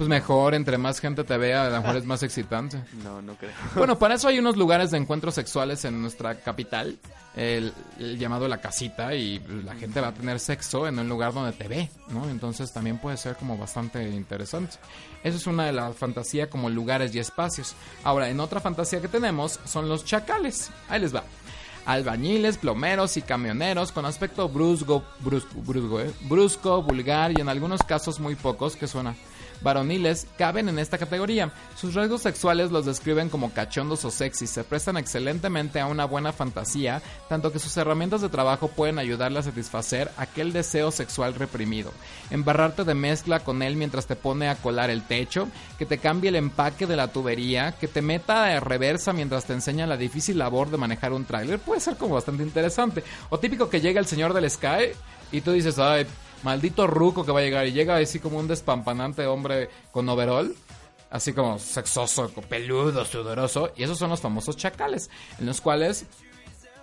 [0.00, 2.82] Pues mejor, entre más gente te vea, a lo mejor es más excitante.
[3.04, 3.52] no, no creo.
[3.74, 6.98] Bueno, para eso hay unos lugares de encuentros sexuales en nuestra capital,
[7.36, 11.34] el, el llamado La Casita, y la gente va a tener sexo en un lugar
[11.34, 12.30] donde te ve, ¿no?
[12.30, 14.78] Entonces también puede ser como bastante interesante.
[15.22, 17.74] Eso es una de las fantasías como lugares y espacios.
[18.02, 20.70] Ahora, en otra fantasía que tenemos son los chacales.
[20.88, 21.24] Ahí les va.
[21.84, 26.10] albañiles, plomeros y camioneros con aspecto brusco, brusco, brusco, ¿eh?
[26.22, 29.14] brusco, vulgar y en algunos casos muy pocos, que suena
[29.62, 31.52] varoniles caben en esta categoría.
[31.76, 36.32] Sus rasgos sexuales los describen como cachondos o sexy, se prestan excelentemente a una buena
[36.32, 41.92] fantasía, tanto que sus herramientas de trabajo pueden ayudarle a satisfacer aquel deseo sexual reprimido.
[42.30, 46.30] Embarrarte de mezcla con él mientras te pone a colar el techo, que te cambie
[46.30, 50.38] el empaque de la tubería, que te meta de reversa mientras te enseña la difícil
[50.38, 53.04] labor de manejar un tráiler, puede ser como bastante interesante.
[53.28, 54.92] O típico que llega el señor del Sky
[55.32, 56.06] y tú dices, ay,
[56.42, 60.54] maldito ruco que va a llegar y llega así como un despampanante hombre con overall.
[61.10, 63.72] Así como sexoso, peludo, sudoroso.
[63.76, 65.10] Y esos son los famosos chacales.
[65.40, 66.06] En los cuales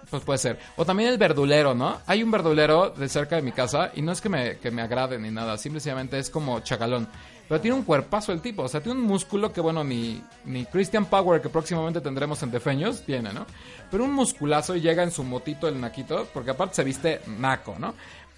[0.10, 0.60] pues puede ser.
[0.76, 2.00] O también el verdulero, ¿no?
[2.06, 4.82] Hay un verdulero de cerca de mi casa y no es que me, que me
[4.82, 7.08] agrade ni nada, simplemente es como chacalón.
[7.48, 10.66] Pero tiene un cuerpazo el tipo, o sea, tiene un músculo que, bueno, ni, ni
[10.66, 13.46] Christian Power, que próximamente tendremos en Defeños, tiene, ¿no?
[13.90, 17.76] Pero un musculazo y llega en su motito el naquito, porque aparte se viste naco,
[17.80, 17.94] ¿no?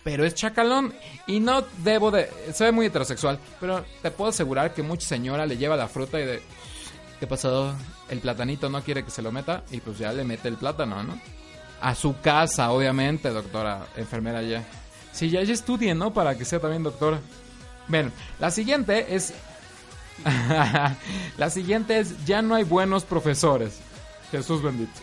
[0.10, 0.92] Pero es chacalón
[1.28, 2.32] y no debo de...
[2.52, 6.20] Se ve muy heterosexual, pero te puedo asegurar que mucha señora le lleva la fruta
[6.20, 6.42] y de...
[7.20, 7.76] ¿Qué pasó?
[8.10, 11.04] El platanito no quiere que se lo meta y pues ya le mete el plátano,
[11.04, 11.22] ¿no?
[11.80, 14.64] A su casa, obviamente, doctora, enfermera ya.
[15.12, 16.12] Sí, ya, estudie, ¿no?
[16.12, 17.20] Para que sea también doctora.
[17.88, 19.32] Bien, la siguiente es...
[21.38, 23.80] la siguiente es, ya no hay buenos profesores.
[24.32, 25.00] Jesús bendito.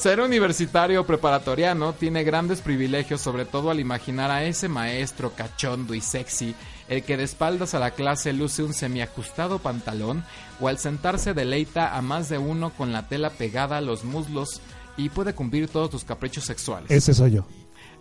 [0.00, 6.00] Ser universitario preparatoriano tiene grandes privilegios, sobre todo al imaginar a ese maestro cachondo y
[6.00, 6.54] sexy,
[6.88, 10.24] el que de espaldas a la clase luce un semiajustado pantalón,
[10.58, 14.62] o al sentarse deleita a más de uno con la tela pegada a los muslos
[14.96, 16.90] y puede cumplir todos tus caprichos sexuales.
[16.90, 17.46] Ese soy yo.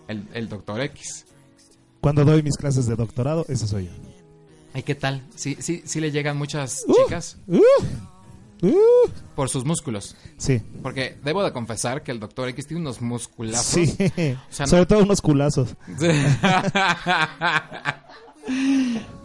[0.07, 1.25] El, el doctor X.
[1.99, 3.91] Cuando doy mis clases de doctorado, ese soy yo.
[4.73, 5.27] ¿Y qué tal?
[5.35, 6.93] ¿Sí, sí, sí le llegan muchas Uh.
[7.03, 7.37] chicas?
[7.45, 7.59] Uh,
[8.61, 10.15] uh, Por sus músculos.
[10.37, 13.65] sí, Porque debo de confesar que el doctor X tiene unos musculazos.
[13.65, 13.95] sí.
[14.49, 15.75] sea, Sobre todo unos culazos.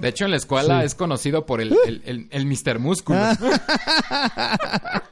[0.01, 0.87] De hecho, en la escuela Sí.
[0.87, 2.79] es conocido por el, el, el, el Mr.
[2.79, 3.19] Músculo.
[3.23, 5.03] Ah.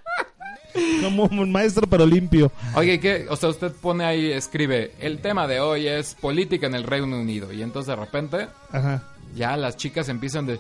[1.03, 2.51] Como un maestro, pero limpio.
[2.75, 3.27] Oye, ¿qué?
[3.29, 7.19] O sea, usted pone ahí, escribe, el tema de hoy es política en el Reino
[7.21, 7.53] Unido.
[7.53, 9.03] Y entonces de repente, Ajá.
[9.35, 10.59] ya las chicas empiezan de...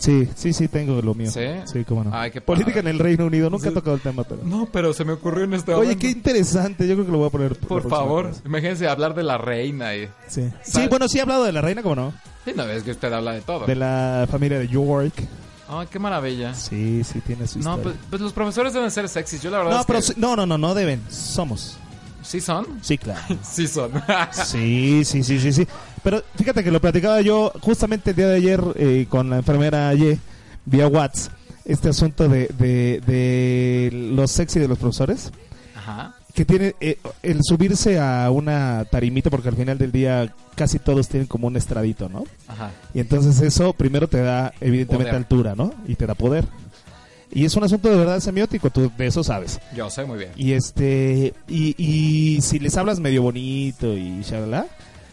[0.00, 1.30] Sí, sí, sí, tengo lo mío.
[1.30, 1.44] ¿Sí?
[1.70, 2.10] Sí, cómo no.
[2.12, 3.50] Ay, qué Política en el Reino Unido.
[3.50, 4.40] Nunca he tocado el tema, pero...
[4.44, 6.00] No, pero se me ocurrió en este Oye, momento.
[6.00, 6.88] qué interesante.
[6.88, 7.56] Yo creo que lo voy a poner.
[7.58, 8.42] Por favor, vez.
[8.46, 10.08] imagínense hablar de la reina y...
[10.26, 10.50] Sí.
[10.62, 12.14] sí, bueno, sí he hablado de la reina, ¿cómo no?
[12.46, 13.66] Sí, no, es que usted habla de todo.
[13.66, 15.12] De la familia de York.
[15.68, 16.54] Ay, qué maravilla.
[16.54, 17.82] Sí, sí, tiene su No, historia.
[17.82, 19.42] pues, pues los profesores deben ser sexys.
[19.42, 20.18] Yo la verdad No, es pero que...
[20.20, 21.02] no, no, no, no deben.
[21.10, 21.76] Somos.
[22.22, 22.66] ¿Sí son?
[22.82, 23.20] Sí, claro.
[23.42, 23.90] Sí son.
[24.32, 25.66] Sí, sí, sí, sí, sí.
[26.02, 29.92] Pero fíjate que lo platicaba yo justamente el día de ayer eh, con la enfermera
[29.94, 30.18] Ye,
[30.64, 31.32] vía WhatsApp,
[31.64, 35.30] este asunto de, de, de los sexy de los profesores,
[35.76, 36.14] Ajá.
[36.34, 41.08] que tiene eh, el subirse a una tarimita, porque al final del día casi todos
[41.08, 42.24] tienen como un estradito, ¿no?
[42.48, 42.70] Ajá.
[42.94, 45.16] Y entonces eso primero te da evidentemente Poder.
[45.22, 45.72] altura, ¿no?
[45.86, 46.46] Y te da poder.
[47.32, 49.60] Y es un asunto de verdad semiótico, tú de eso sabes.
[49.74, 50.32] Yo sé muy bien.
[50.36, 54.66] Y este y, y si les hablas medio bonito y shalala,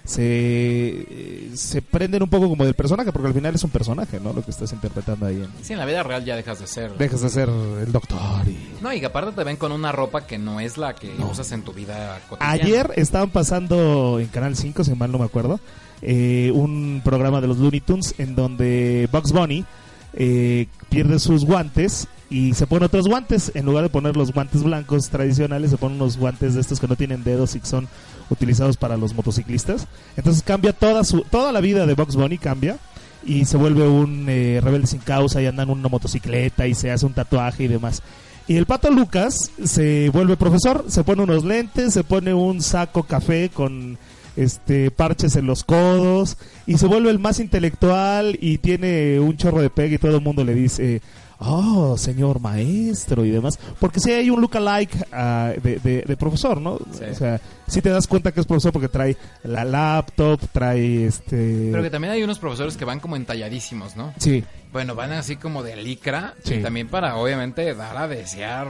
[0.08, 4.20] se eh, se prenden un poco como del personaje, porque al final es un personaje,
[4.20, 4.32] ¿no?
[4.32, 5.36] Lo que estás interpretando ahí.
[5.36, 6.98] En, Sí, en la vida real ya dejas de ser.
[6.98, 8.48] dejas de ser el doctor.
[8.48, 8.58] Y...
[8.82, 11.64] No, y aparte te ven con una ropa que no es la que usas en
[11.64, 12.54] tu vida cotidiana.
[12.54, 15.60] Ayer estaban pasando en Canal 5, si mal no me acuerdo,
[16.02, 19.66] eh, un programa de los Looney Tunes en donde Bugs Bunny
[20.14, 23.52] eh, pierde sus guantes y se pone otros guantes.
[23.56, 26.88] En lugar de poner los guantes blancos tradicionales, se pone unos guantes de estos que
[26.88, 27.88] no tienen dedos y que son
[28.30, 29.88] utilizados para los motociclistas.
[30.16, 32.78] Entonces cambia toda su toda la vida de Bugs Bunny cambia
[33.26, 36.92] y se vuelve un eh, rebelde sin causa y anda en una motocicleta y se
[36.92, 38.02] hace un tatuaje y demás.
[38.48, 43.04] Y el pato Lucas se vuelve profesor, se pone unos lentes, se pone un saco
[43.04, 43.98] café con
[44.38, 49.62] este parches en los codos y se vuelve el más intelectual y tiene un chorro
[49.62, 51.02] de pega y todo el mundo le dice,
[51.40, 53.60] oh, señor maestro y demás.
[53.80, 56.78] Porque si hay un lookalike ah, de, de, de profesor, ¿no?
[56.92, 57.04] Sí.
[57.12, 61.70] O sea, si te das cuenta que es profesor porque trae la laptop, trae este...
[61.72, 64.14] Pero que también hay unos profesores que van como entalladísimos, ¿no?
[64.20, 66.36] Sí, Bueno, van así como de licra.
[66.44, 66.56] Sí.
[66.56, 68.68] Y también para, obviamente, dar a desear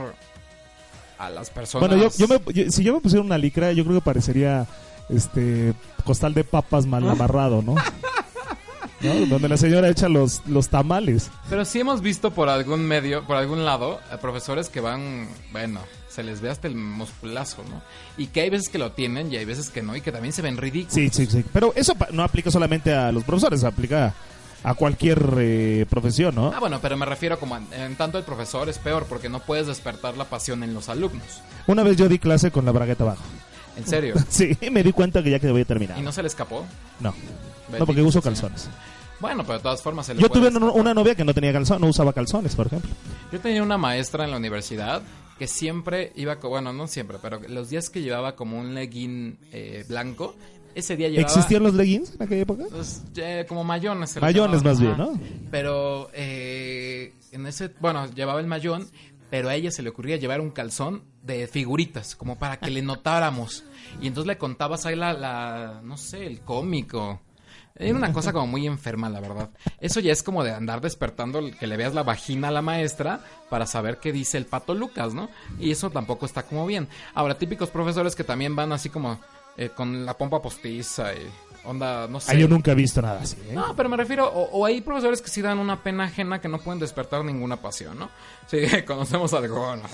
[1.18, 1.88] a las personas.
[1.88, 4.66] Bueno, yo, yo me, yo- si yo me pusiera una licra, yo creo que parecería
[5.08, 7.74] este costal de papas mal amarrado, ¿no?
[9.00, 9.26] ¿No?
[9.26, 11.30] Donde la señora echa los, los tamales.
[11.48, 15.80] Pero sí hemos visto por algún medio, por algún lado, a profesores que van, bueno,
[16.08, 17.80] se les ve hasta el musculazo, ¿no?
[18.16, 20.32] Y que hay veces que lo tienen y hay veces que no, y que también
[20.32, 20.94] se ven ridículos.
[20.94, 21.44] Sí, sí, sí.
[21.52, 24.14] Pero eso no aplica solamente a los profesores, aplica
[24.64, 26.52] a cualquier eh, profesión, ¿no?
[26.52, 29.38] Ah, bueno, pero me refiero como en, en tanto el profesor es peor porque no
[29.38, 31.40] puedes despertar la pasión en los alumnos.
[31.68, 33.22] Una vez yo di clase con la bragueta abajo.
[33.78, 34.14] En serio.
[34.28, 35.98] Sí, me di cuenta que ya que voy a terminar.
[35.98, 36.66] ¿Y no se le escapó?
[37.00, 37.14] No,
[37.78, 38.68] no porque uso calzones.
[39.20, 41.52] Bueno, pero de todas formas se le Yo tuve una, una novia que no tenía
[41.52, 42.90] calzones, no usaba calzones, por ejemplo.
[43.32, 45.02] Yo tenía una maestra en la universidad
[45.38, 49.84] que siempre iba, bueno, no siempre, pero los días que llevaba como un legging eh,
[49.88, 50.34] blanco,
[50.74, 51.28] ese día llevaba...
[51.28, 52.64] ¿Existían los leggings en aquella época?
[52.70, 54.20] pues, eh, como mayones.
[54.20, 54.96] Mayones más bien.
[54.96, 55.18] ¿no?
[55.50, 58.88] Pero eh, en ese, bueno, llevaba el mayón,
[59.30, 62.82] pero a ella se le ocurría llevar un calzón de figuritas, como para que le
[62.82, 63.64] notáramos.
[64.00, 67.20] Y entonces le contabas ahí la, la no sé, el cómico.
[67.78, 69.50] Era una cosa como muy enferma, la verdad.
[69.80, 73.20] Eso ya es como de andar despertando, que le veas la vagina a la maestra
[73.48, 75.28] para saber qué dice el pato Lucas, ¿no?
[75.60, 76.88] Y eso tampoco está como bien.
[77.14, 79.20] Ahora, típicos profesores que también van así como
[79.56, 81.28] eh, con la pompa postiza y
[81.64, 82.32] onda, no sé.
[82.32, 83.36] Ah, yo nunca he visto nada así.
[83.48, 83.52] ¿eh?
[83.54, 86.48] No, pero me refiero, o, o hay profesores que sí dan una pena ajena que
[86.48, 88.08] no pueden despertar ninguna pasión, ¿no?
[88.46, 89.90] Sí, conocemos algunos.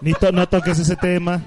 [0.00, 1.42] Ni to- no toques ese tema.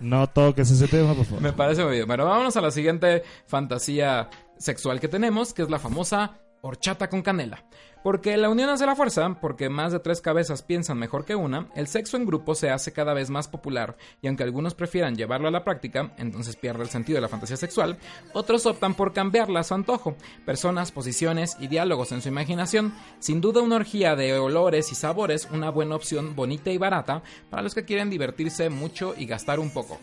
[0.00, 1.42] No toques ese tema, por favor.
[1.42, 2.06] Me parece muy bien.
[2.06, 7.22] Bueno, vámonos a la siguiente fantasía sexual que tenemos, que es la famosa horchata con
[7.22, 7.64] canela.
[8.02, 11.68] Porque la unión hace la fuerza, porque más de tres cabezas piensan mejor que una,
[11.74, 15.48] el sexo en grupo se hace cada vez más popular, y aunque algunos prefieran llevarlo
[15.48, 17.98] a la práctica, entonces pierde el sentido de la fantasía sexual,
[18.32, 20.16] otros optan por cambiarla a su antojo.
[20.44, 22.94] Personas, posiciones y diálogos en su imaginación.
[23.18, 27.62] Sin duda una orgía de olores y sabores, una buena opción bonita y barata para
[27.62, 29.98] los que quieren divertirse mucho y gastar un poco.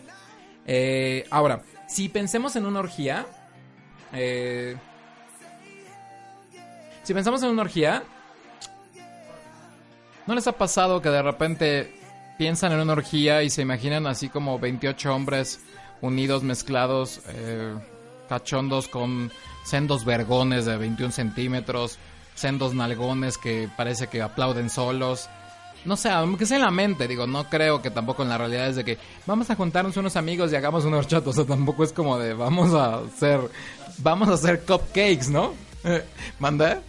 [0.66, 3.26] Eh, ahora, si pensemos en una orgía,
[4.12, 4.76] eh,
[7.06, 8.02] si pensamos en una orgía,
[10.26, 11.94] ¿no les ha pasado que de repente
[12.36, 15.60] piensan en una orgía y se imaginan así como 28 hombres
[16.00, 17.76] unidos, mezclados, eh,
[18.28, 19.30] cachondos con
[19.64, 22.00] sendos vergones de 21 centímetros,
[22.34, 25.28] sendos nalgones que parece que aplauden solos?
[25.84, 28.66] No sé, aunque sea en la mente, digo, no creo que tampoco en la realidad
[28.66, 31.84] es de que vamos a juntarnos unos amigos y hagamos un horchata, o sea, tampoco
[31.84, 33.40] es como de vamos a hacer,
[33.98, 35.54] vamos a hacer cupcakes, ¿no?
[36.40, 36.82] ¿Manda?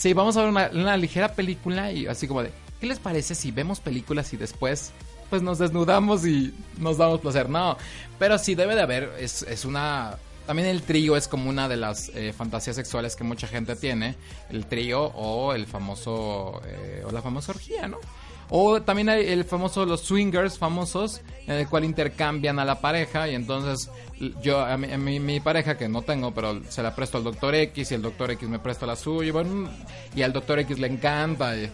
[0.00, 3.50] Sí, vamos a ver una, ligera película y así como de, ¿qué les parece si
[3.50, 4.92] vemos películas y después
[5.28, 7.50] pues nos desnudamos y nos damos placer?
[7.50, 7.76] No,
[8.18, 10.16] pero sí debe de haber, es, es una...
[10.46, 14.14] También el trío es como una de las eh, fantasías sexuales que mucha gente tiene,
[14.48, 17.98] el trío o el famoso, eh, o la famosa orgía, ¿no?
[18.50, 23.28] O también hay el famoso, los swingers famosos, en el cual intercambian a la pareja
[23.28, 23.88] y entonces
[24.42, 27.24] yo, a mi, a mi- mi pareja que no tengo, pero se la presto al
[27.24, 29.70] doctor X y el doctor X me presta la suya y, bueno,
[30.14, 31.70] y al doctor X le encanta y,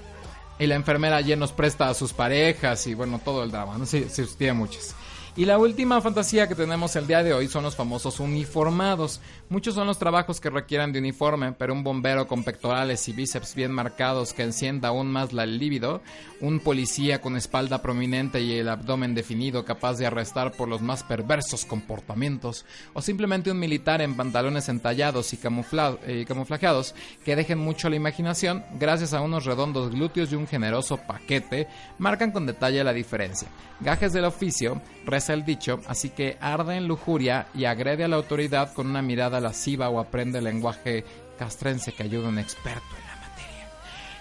[0.59, 3.87] y la enfermera ayer nos presta a sus parejas y bueno, todo el drama, ¿no?
[3.87, 4.95] Sí, sí, tiene muchas.
[5.39, 9.21] Y la última fantasía que tenemos el día de hoy son los famosos uniformados.
[9.49, 13.55] Muchos son los trabajos que requieren de uniforme, pero un bombero con pectorales y bíceps
[13.55, 16.03] bien marcados que encienda aún más la libido,
[16.41, 21.05] un policía con espalda prominente y el abdomen definido capaz de arrestar por los más
[21.05, 27.59] perversos comportamientos, o simplemente un militar en pantalones entallados y camufla- eh, camuflajeados que dejen
[27.59, 32.47] mucho a la imaginación, gracias a unos redondos glúteos y un generoso paquete, marcan con
[32.47, 33.47] detalle la diferencia.
[33.79, 38.17] Gajes del oficio, reza el dicho, así que arde en lujuria y agrede a la
[38.17, 41.05] autoridad con una mirada lasciva o aprende el lenguaje
[41.38, 43.70] castrense que ayuda a un experto en la materia.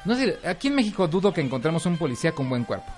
[0.06, 2.92] No sé, aquí en México dudo que encontremos un policía con buen cuerpo.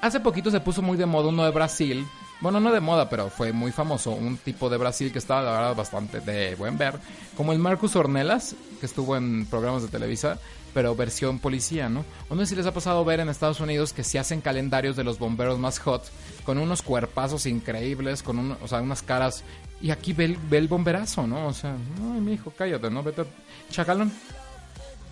[0.00, 2.06] Hace poquito se puso muy de moda uno de Brasil.
[2.40, 4.10] Bueno, no de moda, pero fue muy famoso.
[4.10, 6.98] Un tipo de Brasil que estaba, la verdad, bastante de buen ver.
[7.36, 10.38] Como el Marcus Ornelas, que estuvo en programas de Televisa,
[10.74, 12.04] pero versión policía, ¿no?
[12.28, 14.96] O no sé si les ha pasado ver en Estados Unidos que se hacen calendarios
[14.96, 16.02] de los bomberos más hot,
[16.44, 19.44] con unos cuerpazos increíbles, con un- o sea, unas caras.
[19.82, 21.48] Y aquí ve el, bomberazo, ¿no?
[21.48, 23.02] O sea, ay, mi hijo, cállate, ¿no?
[23.02, 23.24] Vete,
[23.70, 24.12] chacalón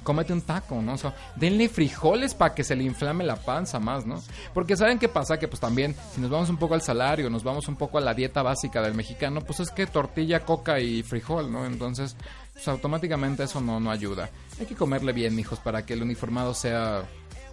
[0.02, 0.94] cómete un taco, ¿no?
[0.94, 4.22] O sea, denle frijoles para que se le inflame la panza más, ¿no?
[4.54, 5.38] Porque ¿saben qué pasa?
[5.38, 8.00] Que pues también, si nos vamos un poco al salario, nos vamos un poco a
[8.00, 11.66] la dieta básica del mexicano, pues es que tortilla, coca y frijol, ¿no?
[11.66, 12.16] Entonces,
[12.54, 14.30] pues automáticamente eso no, no ayuda.
[14.58, 17.04] Hay que comerle bien, hijos, para que el uniformado sea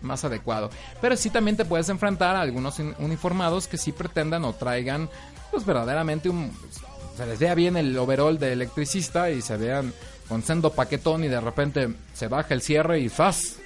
[0.01, 0.69] más adecuado.
[1.01, 5.09] Pero sí también te puedes enfrentar a algunos uniformados que sí pretendan o traigan,
[5.51, 6.51] pues verdaderamente un...
[7.17, 9.91] Se les vea bien el overall de electricista y se vean
[10.29, 13.57] con sendo paquetón y de repente se baja el cierre y ¡zas!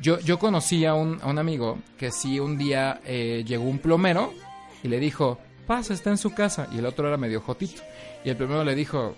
[0.00, 3.78] Yo, yo conocí a un, a un amigo que sí un día eh, llegó un
[3.78, 4.34] plomero
[4.82, 6.66] y le dijo, pasa, está en su casa.
[6.72, 7.82] Y el otro era medio jotito.
[8.24, 9.14] Y el plomero le dijo,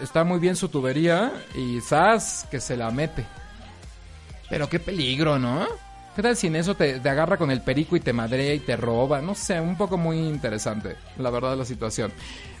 [0.00, 2.46] está muy bien su tubería y ¡zas!
[2.52, 3.26] que se la mete.
[4.48, 5.66] Pero qué peligro, ¿no?
[6.18, 8.58] ¿Qué tal si en eso te, te agarra con el perico y te madrea y
[8.58, 9.22] te roba?
[9.22, 12.10] No sé, un poco muy interesante, la verdad, la situación.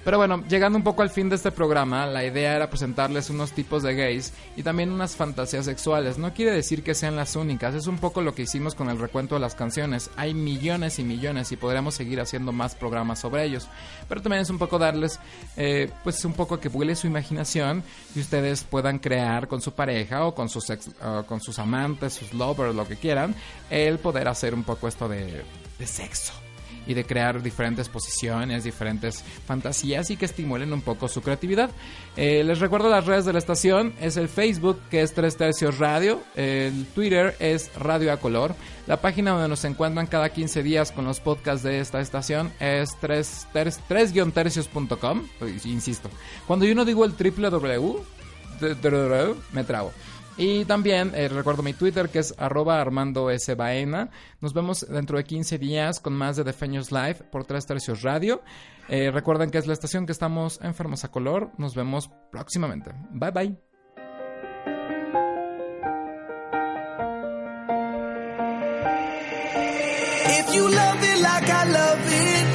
[0.04, 3.52] Pero bueno, llegando un poco al fin de este programa, la idea era presentarles unos
[3.52, 6.18] tipos de gays y también unas fantasías sexuales.
[6.18, 8.98] No quiere decir que sean las únicas, es un poco lo que hicimos con el
[8.98, 10.10] recuento de las canciones.
[10.16, 13.68] Hay millones y millones y podremos seguir haciendo más programas sobre ellos.
[14.08, 15.20] Pero también es un poco darles,
[15.56, 17.82] eh, pues un poco que vuele su imaginación
[18.14, 20.66] y ustedes puedan crear con su pareja o con sus,
[21.26, 23.34] con sus amantes, sus lovers, lo que quieran,
[23.70, 25.44] el poder hacer un poco esto de,
[25.78, 26.47] de sexo
[26.88, 31.70] y de crear diferentes posiciones, diferentes fantasías y que estimulen un poco su creatividad.
[32.16, 35.78] Eh, les recuerdo las redes de la estación, es el Facebook que es 3 tercios
[35.78, 38.56] radio, el Twitter es Radio a Color,
[38.88, 42.96] la página donde nos encuentran cada 15 días con los podcasts de esta estación es
[43.00, 46.08] 3-tercios.com, Pues, insisto,
[46.46, 48.00] cuando yo no digo el www,
[49.52, 49.92] me trabo.
[50.38, 53.52] Y también eh, recuerdo mi Twitter que es arroba Armando S.
[53.56, 54.08] Baena.
[54.40, 58.40] Nos vemos dentro de 15 días con más de The Live por Tres Tercios Radio.
[58.88, 61.50] Eh, recuerden que es la estación que estamos enfermos a color.
[61.58, 62.92] Nos vemos próximamente.
[63.10, 63.56] Bye bye.
[70.30, 72.46] If you love it like I love it,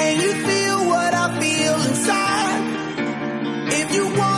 [0.00, 2.62] and you feel what I feel inside,
[3.72, 4.35] if you want